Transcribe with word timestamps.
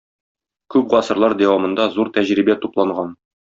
Күп 0.75 0.87
гасырлар 0.93 1.37
дәвамында 1.43 1.87
зур 1.99 2.13
тәҗрибә 2.19 2.61
тупланган. 2.67 3.17